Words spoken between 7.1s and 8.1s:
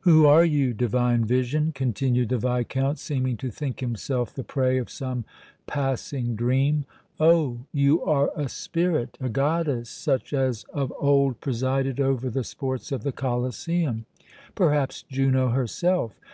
"Oh! you